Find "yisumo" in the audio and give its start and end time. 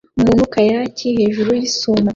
1.59-2.09